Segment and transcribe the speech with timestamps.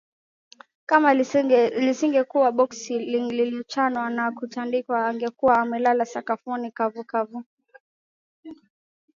[0.85, 1.13] Kama
[1.79, 7.43] lisingekuwa boksi lililochanwa na kutandikwa angekuwa amelala sakafuni kavukavu